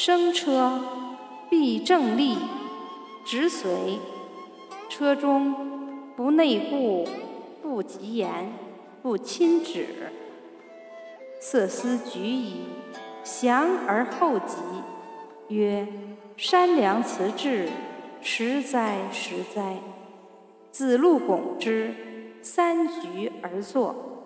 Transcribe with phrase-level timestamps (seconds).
[0.00, 0.80] 生车
[1.50, 2.36] 必正立，
[3.24, 3.98] 直随。
[4.88, 7.04] 车中不内顾，
[7.60, 8.52] 不及言，
[9.02, 9.88] 不亲止。
[11.40, 12.60] 色思举矣，
[13.24, 14.56] 降而后及，
[15.48, 15.88] 曰：
[16.36, 17.68] 山良辞志，
[18.22, 19.78] 实哉实哉！
[20.70, 21.92] 子路拱之，
[22.40, 24.17] 三局而坐。